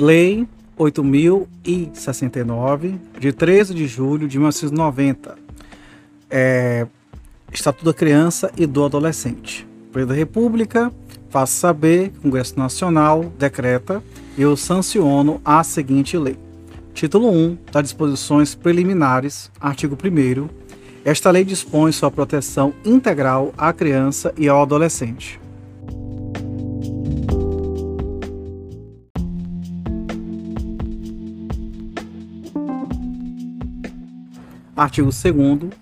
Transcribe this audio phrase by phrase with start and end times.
[0.00, 5.36] Lei 8.069, de 13 de julho de 1990.
[6.30, 6.86] É,
[7.52, 9.68] Estatuto da Criança e do Adolescente.
[9.92, 10.90] Presidente da República,
[11.28, 14.02] faço saber, Congresso Nacional decreta,
[14.38, 16.38] eu sanciono a seguinte lei.
[16.94, 20.48] Título 1 das disposições preliminares, artigo 1
[21.04, 25.38] Esta lei dispõe sua proteção integral à criança e ao adolescente.
[34.76, 35.72] Artigo 2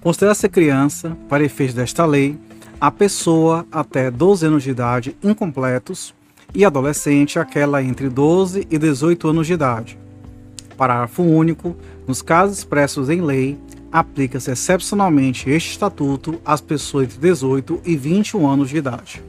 [0.00, 2.38] Considera-se criança, para efeito desta lei,
[2.80, 6.14] a pessoa até 12 anos de idade incompletos
[6.54, 9.98] e adolescente aquela entre 12 e 18 anos de idade.
[10.76, 11.74] Parágrafo único.
[12.06, 13.58] Nos casos expressos em lei,
[13.90, 19.22] aplica-se excepcionalmente este estatuto às pessoas de 18 e 21 anos de idade.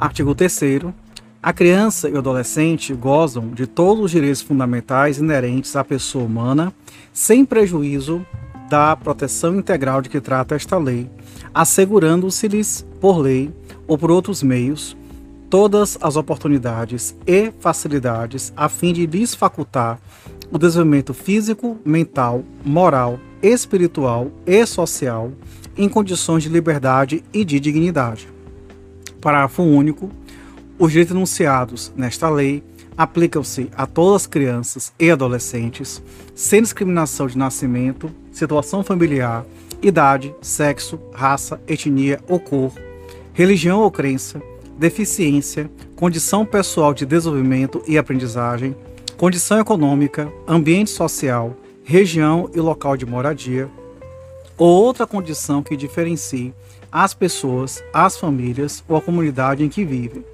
[0.00, 0.60] Artigo 3
[1.42, 6.72] a criança e o adolescente gozam de todos os direitos fundamentais inerentes à pessoa humana,
[7.12, 8.24] sem prejuízo
[8.70, 11.06] da proteção integral de que trata esta lei,
[11.52, 13.52] assegurando-se-lhes, por lei
[13.86, 14.96] ou por outros meios,
[15.50, 19.98] todas as oportunidades e facilidades a fim de lhes facultar
[20.50, 25.30] o desenvolvimento físico, mental, moral, espiritual e social
[25.76, 28.39] em condições de liberdade e de dignidade.
[29.20, 30.10] Parágrafo único.
[30.78, 32.62] Os direitos enunciados nesta lei
[32.96, 36.02] aplicam-se a todas as crianças e adolescentes,
[36.34, 39.44] sem discriminação de nascimento, situação familiar,
[39.82, 42.72] idade, sexo, raça, etnia ou cor,
[43.32, 44.40] religião ou crença,
[44.78, 48.74] deficiência, condição pessoal de desenvolvimento e aprendizagem,
[49.16, 51.54] condição econômica, ambiente social,
[51.84, 53.68] região e local de moradia,
[54.60, 56.52] outra condição que diferencie
[56.92, 60.24] as pessoas, as famílias ou a comunidade em que vivem.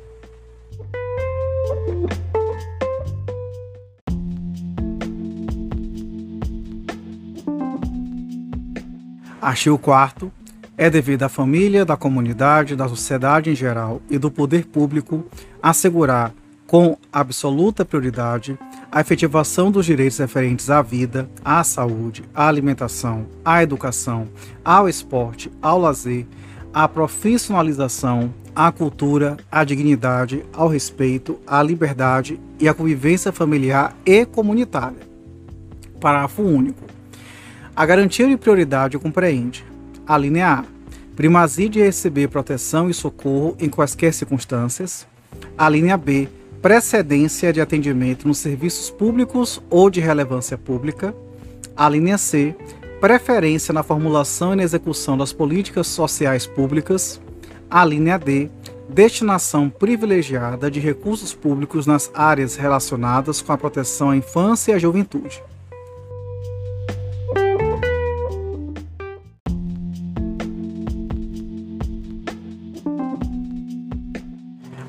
[9.41, 10.33] Artigo 4
[10.77, 15.25] é devido à família, da comunidade, da sociedade em geral e do poder público
[15.63, 16.35] assegurar
[16.67, 18.59] com absoluta prioridade
[18.91, 24.29] a efetivação dos direitos referentes à vida, à saúde, à alimentação, à educação,
[24.65, 26.27] ao esporte, ao lazer,
[26.73, 34.25] à profissionalização, à cultura, à dignidade, ao respeito, à liberdade e à convivência familiar e
[34.25, 35.07] comunitária.
[36.01, 36.85] Parágrafo único.
[37.75, 39.65] A garantia de prioridade compreende:
[40.07, 40.65] a linha A,
[41.15, 45.07] primazia de receber proteção e socorro em quaisquer circunstâncias.
[45.59, 46.29] A linha B,
[46.61, 51.15] precedência de atendimento nos serviços públicos ou de relevância pública.
[51.77, 52.55] A linha C,
[53.01, 57.21] preferência na formulação e na execução das políticas sociais públicas.
[57.71, 58.51] A linha D,
[58.89, 64.79] destinação privilegiada de recursos públicos nas áreas relacionadas com a proteção à infância e à
[64.79, 65.43] juventude.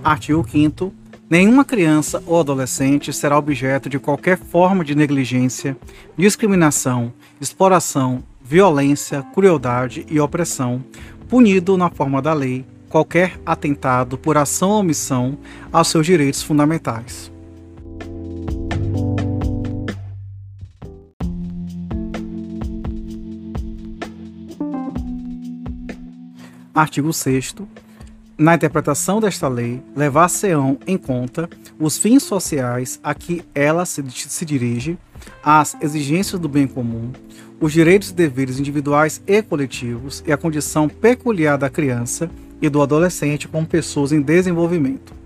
[0.03, 0.93] Artigo 5
[1.29, 5.75] Nenhuma criança ou adolescente será objeto de qualquer forma de negligência,
[6.17, 7.11] discriminação,
[7.41, 10.81] exploração, violência, crueldade e opressão,
[11.27, 15.37] punido na forma da lei qualquer atentado por ação ou omissão
[15.69, 17.29] aos seus direitos fundamentais.
[26.73, 27.53] Artigo 6
[28.37, 31.49] na interpretação desta lei, levar-se-ão em conta
[31.79, 34.97] os fins sociais a que ela se, se, dirige,
[35.43, 37.11] as exigências do bem comum,
[37.59, 42.29] os direitos e deveres individuais e coletivos e a condição peculiar da criança
[42.61, 45.16] e do adolescente como pessoas em desenvolvimento.